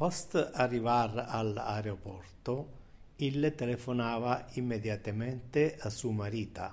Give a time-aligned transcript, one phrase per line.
[0.00, 2.54] Post arrivar al aeroporto
[3.28, 6.68] ille telephonava immediatemente a su marita.